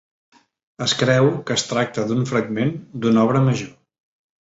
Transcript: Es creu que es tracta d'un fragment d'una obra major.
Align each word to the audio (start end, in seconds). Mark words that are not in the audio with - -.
Es 0.85 0.95
creu 1.01 1.29
que 1.51 1.59
es 1.61 1.67
tracta 1.73 2.07
d'un 2.09 2.27
fragment 2.33 2.75
d'una 3.05 3.27
obra 3.31 3.47
major. 3.53 3.75